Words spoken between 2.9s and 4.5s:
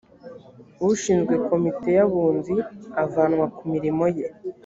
avanwa ku mirimo ye